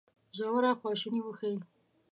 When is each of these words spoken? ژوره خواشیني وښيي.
ژوره 0.37 0.71
خواشیني 0.79 1.19
وښيي. 1.23 1.59